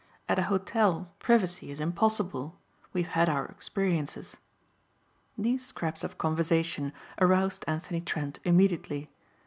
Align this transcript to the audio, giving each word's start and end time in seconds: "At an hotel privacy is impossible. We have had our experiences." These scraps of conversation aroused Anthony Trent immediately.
"At 0.27 0.39
an 0.39 0.45
hotel 0.45 1.13
privacy 1.19 1.69
is 1.69 1.79
impossible. 1.79 2.57
We 2.91 3.03
have 3.03 3.11
had 3.11 3.29
our 3.29 3.45
experiences." 3.45 4.37
These 5.37 5.63
scraps 5.63 6.03
of 6.03 6.17
conversation 6.17 6.91
aroused 7.19 7.63
Anthony 7.67 8.01
Trent 8.01 8.39
immediately. 8.43 9.11